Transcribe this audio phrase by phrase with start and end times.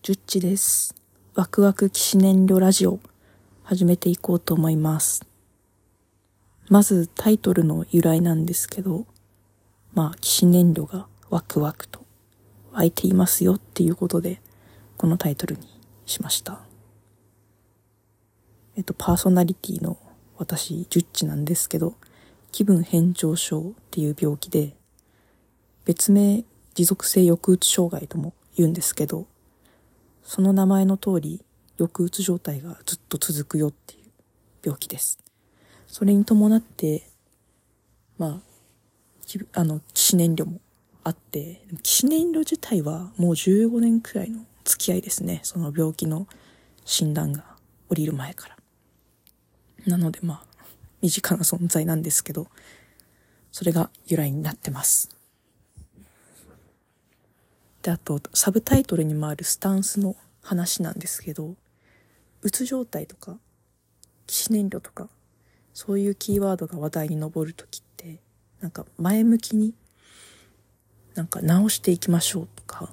[0.00, 0.94] ジュッチです。
[1.34, 3.00] ワクワク騎士燃料ラジオ
[3.64, 5.26] 始めていこうと思います。
[6.68, 9.06] まずタイトルの由来なんですけど、
[9.92, 12.00] まあ騎士燃料がワクワクと
[12.72, 14.40] 湧いていますよっていうことで、
[14.96, 15.66] このタイトルに
[16.06, 16.60] しました。
[18.76, 19.98] えっと、パーソナリティの
[20.38, 21.96] 私、ジュッチなんですけど、
[22.52, 24.74] 気分変調症っていう病気で、
[25.84, 26.44] 別名
[26.74, 29.26] 持続性抑うつ障害とも言うんですけど、
[30.28, 31.42] その名前の通り、
[31.78, 34.10] 抑うつ状態がずっと続くよっていう
[34.62, 35.18] 病気です。
[35.86, 37.08] それに伴って、
[38.18, 38.42] ま
[39.54, 40.60] あ、あの、騎士燃料も
[41.02, 45.40] あって、騎士燃料自体はもう15年くらいの付き合いですね。
[45.44, 46.26] その病気の
[46.84, 47.56] 診断が
[47.88, 48.56] 降りる前から。
[49.86, 50.64] なのでまあ、
[51.00, 52.48] 身近な存在なんですけど、
[53.50, 55.17] それが由来になってます。
[57.88, 61.54] で、あと、サブタイトルにもあるスタンスの話なんですけど、
[62.42, 63.38] うつ状態とか、
[64.26, 65.08] 騎士燃料とか、
[65.72, 68.20] そういうキーワードが話題に上るときって、
[68.60, 69.72] なんか前向きに、
[71.14, 72.90] なんか直していきましょうとか、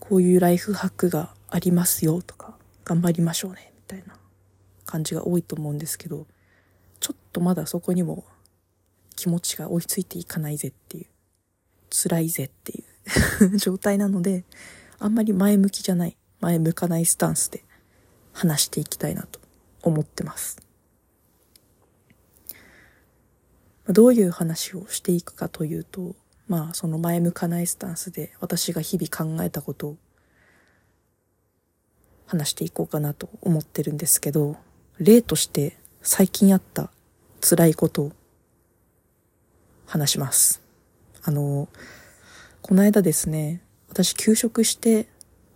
[0.00, 4.16] こういうライフハックがありますよとか、頑張りましょうね、みたいな
[4.86, 6.26] 感じが多いと思うんですけど、
[6.98, 8.24] ちょっとまだそこにも
[9.14, 11.06] 気持ちが追いついていかないぜっていう、
[11.90, 12.95] 辛いぜっていう
[13.56, 14.44] 状態なので、
[14.98, 17.64] あんまり前向きじゃない、前向かないスタンスで
[18.32, 19.40] 話していきたいなと
[19.82, 20.58] 思ってます。
[23.88, 26.16] どういう話をしていくかというと、
[26.48, 29.96] まあその前向かないスタンスで私が日々考えたことを
[32.26, 34.56] 話していこうかなと思ってるんですけど、
[34.98, 36.90] 例として最近あった
[37.40, 38.12] 辛いことを
[39.86, 40.60] 話します。
[41.22, 41.68] あの、
[42.66, 45.06] この間ですね、私休職して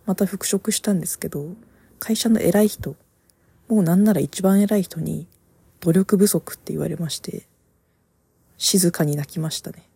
[0.05, 1.57] また復職したんですけど、
[1.99, 2.95] 会社の偉い人、
[3.67, 5.27] もうなんなら一番偉い人に
[5.81, 7.49] 努力不足って言われまして、
[8.57, 9.89] 静かに泣きましたね。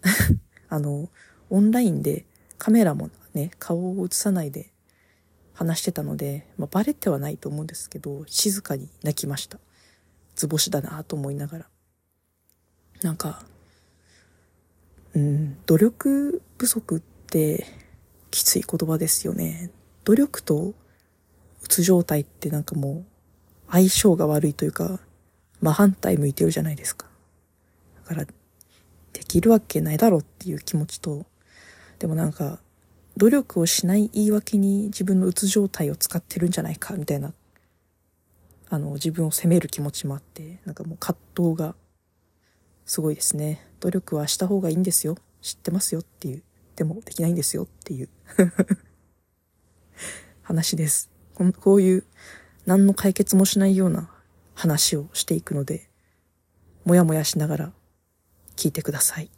[0.70, 1.10] あの、
[1.50, 2.24] オンラインで
[2.56, 4.72] カメラもね、顔を映さないで
[5.52, 9.58] 話してたので、まあ、バレてはないと思うんですけど、静かに泣きました。
[10.34, 11.68] 図星だなと思いながら。
[13.02, 13.44] なんか、
[15.66, 17.66] 努力不足って
[18.30, 19.70] きつい言葉ですよね。
[20.04, 20.74] 努力と
[21.62, 23.10] うつ状態ってなんかもう
[23.70, 25.00] 相性が悪いというか、
[25.60, 27.06] 真反対向いてるじゃないですか。
[28.08, 28.26] だから、
[29.12, 31.26] できるわけないだろうっていう気持ちと、
[31.98, 32.58] でもなんか、
[33.16, 37.32] 努力をしない言い訳に自分のうつ状態を使ってるんじゃないかみたいな、
[38.70, 41.74] あの、自分を責める気持ちもあって、なんかもう葛藤が
[42.90, 43.64] すごいですね。
[43.78, 45.16] 努力はした方がいいんですよ。
[45.40, 46.42] 知ってますよっていう。
[46.74, 48.08] でもできないんですよっていう
[50.42, 51.08] 話です。
[51.60, 52.04] こういう
[52.66, 54.10] 何の解決もしないような
[54.54, 55.88] 話をしていくので、
[56.84, 57.72] もやもやしながら
[58.56, 59.30] 聞いてください。